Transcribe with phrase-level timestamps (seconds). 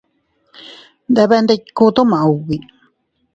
[1.11, 2.57] Ndebendikutuu maubi.